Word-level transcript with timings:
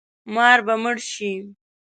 مار 0.33 0.59
به 0.65 0.75
مړ 0.83 0.97
شي 1.11 1.31